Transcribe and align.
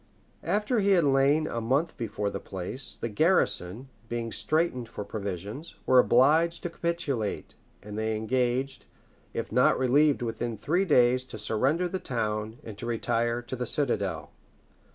After 0.43 0.79
he 0.79 0.93
had 0.93 1.03
lain 1.03 1.45
a 1.45 1.61
month 1.61 1.95
before 1.95 2.31
the 2.31 2.39
place, 2.39 2.95
the 2.95 3.07
garrison, 3.07 3.87
being 4.09 4.31
straitened 4.31 4.89
for 4.89 5.03
provisions, 5.05 5.75
were 5.85 5.99
obliged 5.99 6.63
to 6.63 6.71
capitulate; 6.71 7.53
and 7.83 7.99
they 7.99 8.15
engaged, 8.15 8.85
if 9.35 9.51
not 9.51 9.77
relieved 9.77 10.23
within 10.23 10.57
three 10.57 10.85
days, 10.85 11.23
to 11.25 11.37
surrender 11.37 11.87
the 11.87 11.99
town, 11.99 12.57
and 12.63 12.79
to 12.79 12.87
retire 12.87 13.41
into 13.41 13.55
the 13.55 13.67
citadel. 13.67 14.31